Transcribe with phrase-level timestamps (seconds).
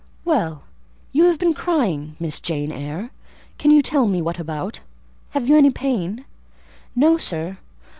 [0.25, 0.63] "Well,
[1.11, 3.11] you have been crying, Miss Jane Eyre;
[3.59, 4.79] can you tell me what about?
[5.37, 6.25] Have you any pain?"
[6.95, 7.59] "No, sir."